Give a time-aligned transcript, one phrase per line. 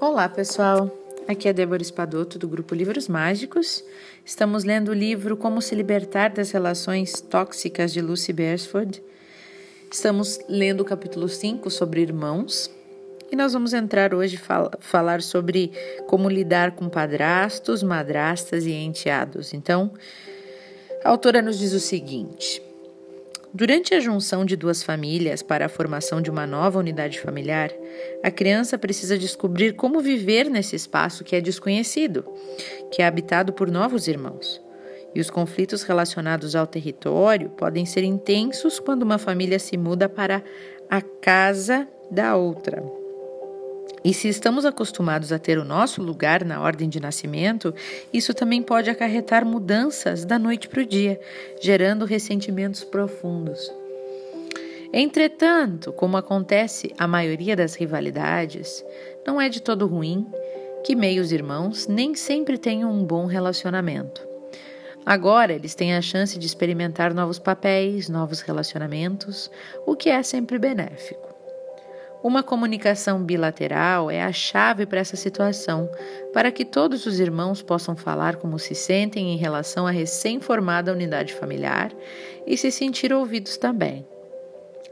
[0.00, 0.88] Olá, pessoal.
[1.26, 3.82] Aqui é Débora Espadoto do grupo Livros Mágicos.
[4.24, 9.02] Estamos lendo o livro Como se libertar das relações tóxicas de Lucy Beresford.
[9.90, 12.70] Estamos lendo o capítulo 5 sobre irmãos.
[13.28, 15.72] E nós vamos entrar hoje fal falar sobre
[16.06, 19.52] como lidar com padrastos, madrastas e enteados.
[19.52, 19.90] Então,
[21.02, 22.62] a autora nos diz o seguinte:
[23.52, 27.70] Durante a junção de duas famílias para a formação de uma nova unidade familiar,
[28.22, 32.24] a criança precisa descobrir como viver nesse espaço que é desconhecido,
[32.92, 34.60] que é habitado por novos irmãos.
[35.14, 40.44] E os conflitos relacionados ao território podem ser intensos quando uma família se muda para
[40.90, 43.07] a casa da outra.
[44.04, 47.74] E se estamos acostumados a ter o nosso lugar na ordem de nascimento,
[48.12, 51.20] isso também pode acarretar mudanças da noite para o dia,
[51.60, 53.72] gerando ressentimentos profundos.
[54.92, 58.84] Entretanto, como acontece a maioria das rivalidades,
[59.26, 60.26] não é de todo ruim
[60.82, 64.26] que meios irmãos nem sempre tenham um bom relacionamento.
[65.04, 69.50] Agora eles têm a chance de experimentar novos papéis, novos relacionamentos,
[69.86, 71.27] o que é sempre benéfico.
[72.22, 75.88] Uma comunicação bilateral é a chave para essa situação,
[76.32, 81.32] para que todos os irmãos possam falar como se sentem em relação à recém-formada unidade
[81.32, 81.92] familiar
[82.44, 84.04] e se sentir ouvidos também.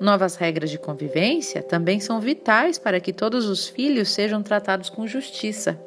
[0.00, 5.06] Novas regras de convivência também são vitais para que todos os filhos sejam tratados com
[5.06, 5.78] justiça.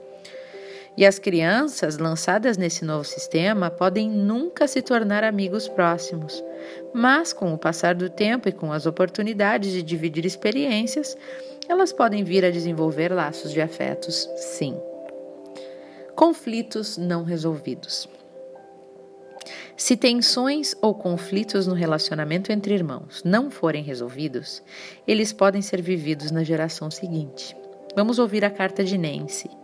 [0.95, 6.43] E as crianças lançadas nesse novo sistema podem nunca se tornar amigos próximos,
[6.93, 11.17] mas com o passar do tempo e com as oportunidades de dividir experiências,
[11.67, 14.79] elas podem vir a desenvolver laços de afetos, sim.
[16.15, 18.07] Conflitos não resolvidos.
[19.75, 24.61] Se tensões ou conflitos no relacionamento entre irmãos não forem resolvidos,
[25.07, 27.57] eles podem ser vividos na geração seguinte.
[27.95, 29.62] Vamos ouvir a carta de Nancy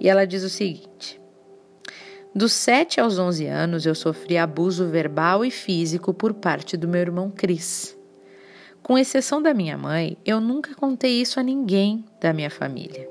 [0.00, 1.20] e ela diz o seguinte:
[2.34, 7.00] Dos 7 aos 11 anos eu sofri abuso verbal e físico por parte do meu
[7.00, 7.96] irmão Cris.
[8.82, 13.08] Com exceção da minha mãe, eu nunca contei isso a ninguém da minha família.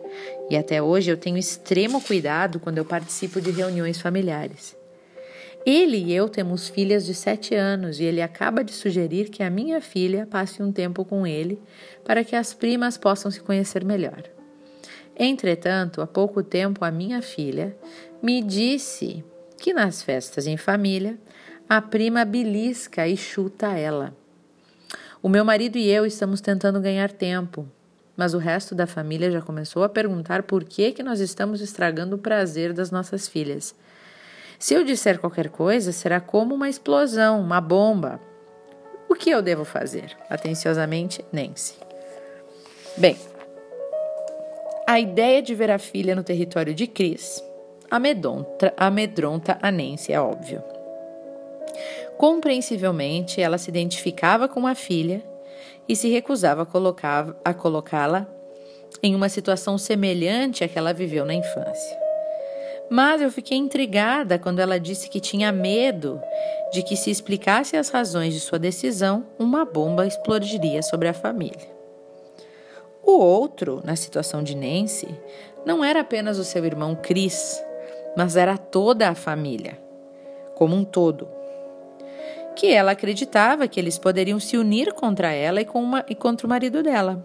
[0.50, 4.78] E até hoje eu tenho extremo cuidado quando eu participo de reuniões familiares.
[5.66, 9.50] Ele e eu temos filhas de 7 anos e ele acaba de sugerir que a
[9.50, 11.59] minha filha passe um tempo com ele
[12.06, 14.34] para que as primas possam se conhecer melhor.
[15.18, 17.76] Entretanto, há pouco tempo a minha filha
[18.22, 19.24] me disse
[19.58, 21.18] que nas festas em família
[21.68, 24.16] a prima belisca e chuta ela.
[25.22, 27.68] O meu marido e eu estamos tentando ganhar tempo,
[28.16, 32.16] mas o resto da família já começou a perguntar por que, que nós estamos estragando
[32.16, 33.74] o prazer das nossas filhas.
[34.59, 38.20] Se eu disser qualquer coisa, será como uma explosão, uma bomba.
[39.09, 40.16] O que eu devo fazer?
[40.30, 41.75] Atenciosamente, Nancy.
[42.98, 43.18] Bem,
[44.95, 47.44] a ideia de ver a filha no território de Cris
[47.91, 50.63] amedronta, amedronta a Nancy, é óbvio.
[52.17, 55.22] Compreensivelmente, ela se identificava com a filha
[55.85, 56.66] e se recusava
[57.44, 58.25] a, colocá-la
[59.03, 62.00] em uma situação semelhante à que ela viveu na infância.
[62.89, 66.22] Mas eu fiquei intrigada quando ela disse que tinha medo
[66.72, 71.75] de que, se explicasse as razões de sua decisão, uma bomba explodiria sobre a família.
[73.06, 75.08] O outro, na situação de Nancy,
[75.64, 77.64] não era apenas o seu irmão Chris,
[78.18, 79.78] mas era toda a família,
[80.56, 81.28] como um todo.
[82.56, 86.50] Que ela acreditava que eles poderiam se unir contra ela e, uma, e contra o
[86.50, 87.24] marido dela.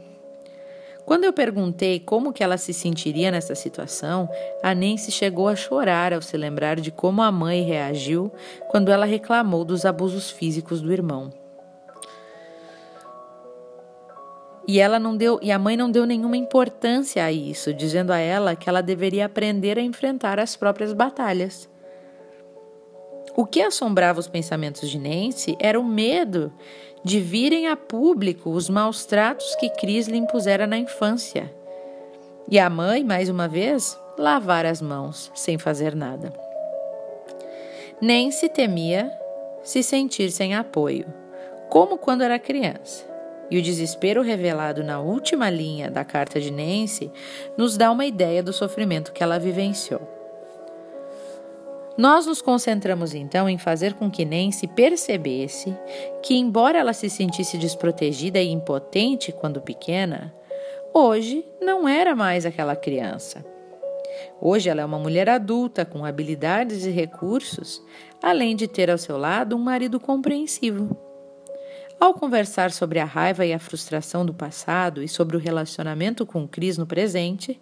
[1.07, 4.29] Quando eu perguntei como que ela se sentiria nessa situação,
[4.63, 8.31] a Nancy chegou a chorar ao se lembrar de como a mãe reagiu
[8.69, 11.40] quando ela reclamou dos abusos físicos do irmão.
[14.71, 18.19] E ela não deu, e a mãe não deu nenhuma importância a isso, dizendo a
[18.19, 21.69] ela que ela deveria aprender a enfrentar as próprias batalhas.
[23.35, 26.53] O que assombrava os pensamentos de Nancy era o medo
[27.03, 31.53] de virem a público os maus tratos que Cris lhe impusera na infância.
[32.49, 36.33] E a mãe, mais uma vez, lavar as mãos sem fazer nada.
[38.01, 39.11] Nancy temia
[39.65, 41.13] se sentir sem apoio,
[41.69, 43.10] como quando era criança.
[43.51, 47.11] E o desespero revelado na última linha da carta de Nancy
[47.57, 50.21] nos dá uma ideia do sofrimento que ela vivenciou.
[51.99, 55.77] Nós nos concentramos então em fazer com que Nancy percebesse
[56.23, 60.33] que, embora ela se sentisse desprotegida e impotente quando pequena,
[60.95, 63.45] hoje não era mais aquela criança.
[64.41, 67.83] Hoje ela é uma mulher adulta com habilidades e recursos,
[68.23, 71.10] além de ter ao seu lado um marido compreensivo.
[72.01, 76.49] Ao conversar sobre a raiva e a frustração do passado e sobre o relacionamento com
[76.49, 77.61] Cris no presente,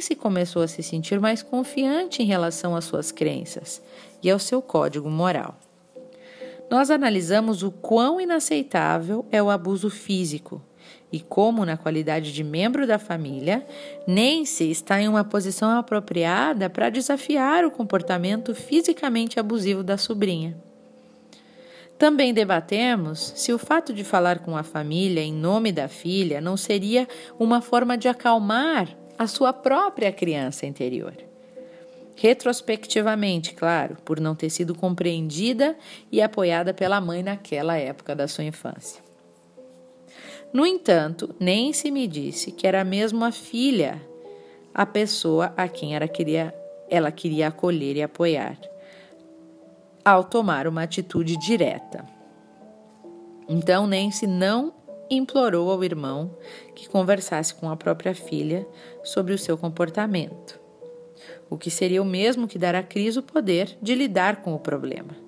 [0.00, 3.82] se começou a se sentir mais confiante em relação às suas crenças
[4.22, 5.58] e ao seu código moral.
[6.70, 10.62] Nós analisamos o quão inaceitável é o abuso físico
[11.12, 13.66] e como, na qualidade de membro da família,
[14.08, 20.56] Nancy está em uma posição apropriada para desafiar o comportamento fisicamente abusivo da sobrinha.
[21.98, 26.56] Também debatemos se o fato de falar com a família em nome da filha não
[26.56, 27.06] seria
[27.38, 31.14] uma forma de acalmar a sua própria criança interior.
[32.16, 35.76] Retrospectivamente, claro, por não ter sido compreendida
[36.10, 39.02] e apoiada pela mãe naquela época da sua infância.
[40.52, 44.00] No entanto, Nancy me disse que era mesmo a filha
[44.72, 46.52] a pessoa a quem ela queria,
[46.90, 48.58] ela queria acolher e apoiar
[50.04, 52.04] ao tomar uma atitude direta.
[53.48, 54.72] Então Nancy não
[55.10, 56.36] implorou ao irmão
[56.74, 58.66] que conversasse com a própria filha
[59.02, 60.60] sobre o seu comportamento,
[61.48, 64.58] o que seria o mesmo que dar a Cris o poder de lidar com o
[64.58, 65.24] problema.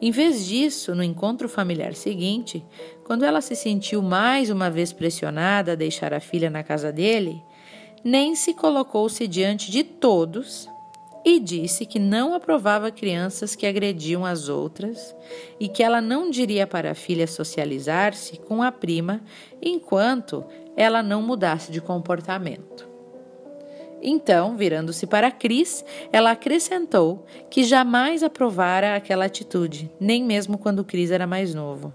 [0.00, 2.62] Em vez disso, no encontro familiar seguinte,
[3.04, 7.42] quando ela se sentiu mais uma vez pressionada a deixar a filha na casa dele,
[8.04, 10.68] Nancy colocou-se diante de todos
[11.26, 15.12] e disse que não aprovava crianças que agrediam as outras
[15.58, 19.20] e que ela não diria para a filha socializar-se com a prima
[19.60, 20.44] enquanto
[20.76, 22.88] ela não mudasse de comportamento.
[24.00, 31.10] Então, virando-se para Cris, ela acrescentou que jamais aprovara aquela atitude, nem mesmo quando Cris
[31.10, 31.92] era mais novo.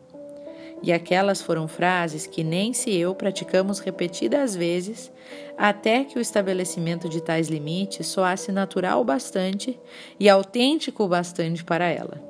[0.83, 5.11] E aquelas foram frases que nem se eu praticamos repetidas vezes,
[5.57, 9.79] até que o estabelecimento de tais limites soasse natural bastante
[10.19, 12.21] e autêntico bastante para ela.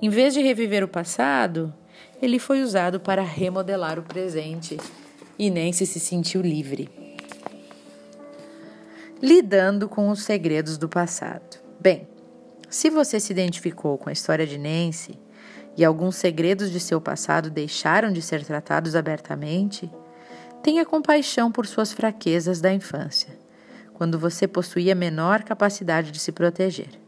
[0.00, 1.72] Em vez de reviver o passado,
[2.20, 4.78] ele foi usado para remodelar o presente
[5.38, 6.88] e se se sentiu livre.
[9.20, 11.58] Lidando com os segredos do passado.
[11.78, 12.08] Bem,
[12.68, 15.18] se você se identificou com a história de Nancy,
[15.76, 19.90] e alguns segredos de seu passado deixaram de ser tratados abertamente,
[20.62, 23.38] tenha compaixão por suas fraquezas da infância,
[23.92, 27.00] quando você possuía menor capacidade de se proteger.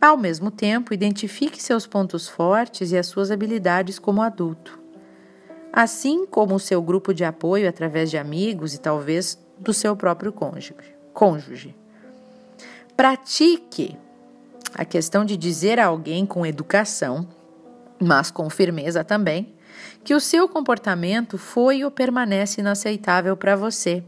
[0.00, 4.78] Ao mesmo tempo, identifique seus pontos fortes e as suas habilidades como adulto,
[5.72, 10.32] assim como o seu grupo de apoio através de amigos e talvez do seu próprio
[10.32, 10.74] cônjuge.
[11.12, 11.74] cônjuge.
[12.94, 13.96] Pratique
[14.74, 17.26] a questão de dizer a alguém com educação
[18.00, 19.54] mas com firmeza também,
[20.04, 24.02] que o seu comportamento foi ou permanece inaceitável para você.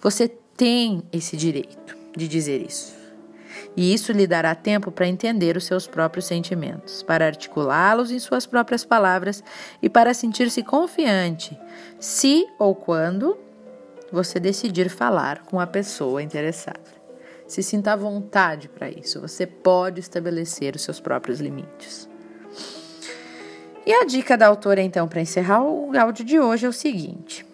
[0.00, 2.96] Você tem esse direito de dizer isso.
[3.76, 8.44] E isso lhe dará tempo para entender os seus próprios sentimentos, para articulá-los em suas
[8.44, 9.42] próprias palavras
[9.80, 11.58] e para sentir-se confiante
[11.98, 13.38] se ou quando
[14.10, 16.98] você decidir falar com a pessoa interessada.
[17.46, 22.08] Se sinta à vontade para isso, você pode estabelecer os seus próprios limites.
[23.88, 27.46] E a dica da autora, então, para encerrar o áudio de hoje é o seguinte: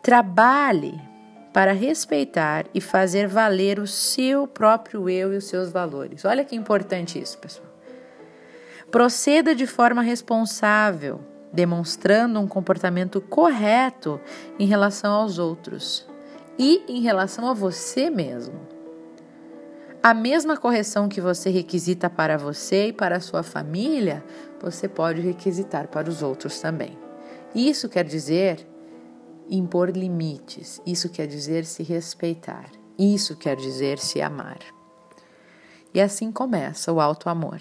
[0.00, 0.94] trabalhe
[1.52, 6.24] para respeitar e fazer valer o seu próprio eu e os seus valores.
[6.24, 7.66] Olha que importante isso, pessoal.
[8.88, 11.22] Proceda de forma responsável,
[11.52, 14.20] demonstrando um comportamento correto
[14.60, 16.06] em relação aos outros
[16.56, 18.79] e em relação a você mesmo.
[20.02, 24.24] A mesma correção que você requisita para você e para a sua família,
[24.58, 26.98] você pode requisitar para os outros também.
[27.54, 28.66] Isso quer dizer
[29.50, 34.60] impor limites, isso quer dizer se respeitar, isso quer dizer se amar.
[35.92, 37.60] E assim começa o alto amor.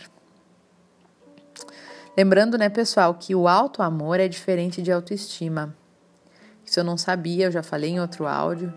[2.15, 5.75] Lembrando, né, pessoal, que o alto amor é diferente de autoestima.
[6.63, 8.73] Isso eu não sabia, eu já falei em outro áudio.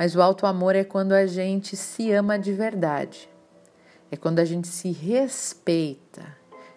[0.00, 3.28] Mas o alto amor é quando a gente se ama de verdade.
[4.10, 6.22] É quando a gente se respeita.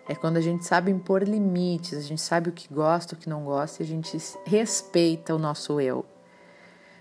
[0.10, 3.30] É quando a gente sabe impor limites, a gente sabe o que gosta, o que
[3.30, 6.06] não gosta e a gente respeita o nosso eu.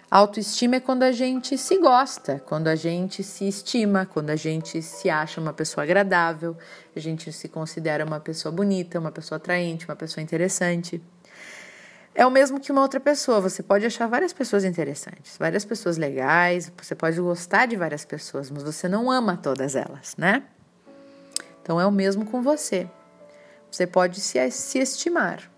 [0.09, 4.81] Autoestima é quando a gente se gosta, quando a gente se estima, quando a gente
[4.81, 6.57] se acha uma pessoa agradável,
[6.95, 11.03] a gente se considera uma pessoa bonita, uma pessoa atraente, uma pessoa interessante
[12.15, 13.41] é o mesmo que uma outra pessoa.
[13.41, 18.51] Você pode achar várias pessoas interessantes, várias pessoas legais, você pode gostar de várias pessoas,
[18.51, 20.43] mas você não ama todas elas, né?
[21.63, 22.89] Então é o mesmo com você.
[23.71, 25.51] Você pode se, se estimar,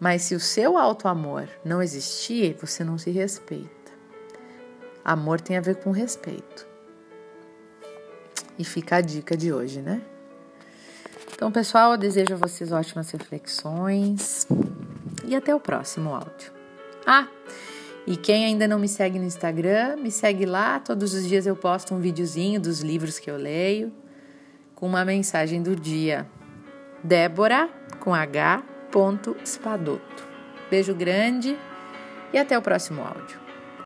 [0.00, 3.68] mas se o seu auto-amor não existir, você não se respeita.
[5.04, 6.66] Amor tem a ver com respeito.
[8.58, 10.02] E fica a dica de hoje, né?
[11.32, 14.48] Então, pessoal, eu desejo a vocês ótimas reflexões
[15.28, 16.52] e até o próximo áudio.
[17.06, 17.28] Ah,
[18.06, 20.80] E quem ainda não me segue no Instagram, me segue lá.
[20.80, 23.92] Todos os dias eu posto um videozinho dos livros que eu leio
[24.74, 26.26] com uma mensagem do dia.
[27.04, 27.68] Débora
[28.00, 28.62] com H.
[29.44, 30.26] Espadoto.
[30.70, 31.58] Beijo grande
[32.32, 33.47] e até o próximo áudio.